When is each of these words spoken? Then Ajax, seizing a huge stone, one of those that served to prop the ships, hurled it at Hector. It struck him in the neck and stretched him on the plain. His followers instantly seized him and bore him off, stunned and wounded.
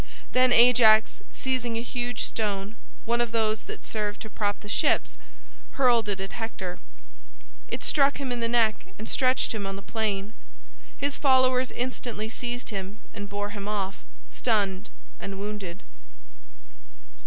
Then 0.31 0.51
Ajax, 0.51 1.21
seizing 1.31 1.77
a 1.77 1.83
huge 1.83 2.23
stone, 2.23 2.75
one 3.05 3.21
of 3.21 3.31
those 3.31 3.61
that 3.65 3.85
served 3.85 4.19
to 4.23 4.31
prop 4.31 4.61
the 4.61 4.67
ships, 4.67 5.15
hurled 5.73 6.09
it 6.09 6.19
at 6.19 6.31
Hector. 6.31 6.79
It 7.67 7.83
struck 7.83 8.17
him 8.17 8.31
in 8.31 8.39
the 8.39 8.47
neck 8.47 8.87
and 8.97 9.07
stretched 9.07 9.53
him 9.53 9.67
on 9.67 9.75
the 9.75 9.83
plain. 9.83 10.33
His 10.97 11.17
followers 11.17 11.69
instantly 11.69 12.29
seized 12.29 12.71
him 12.71 12.97
and 13.13 13.29
bore 13.29 13.51
him 13.51 13.67
off, 13.67 14.03
stunned 14.31 14.89
and 15.19 15.37
wounded. 15.39 15.83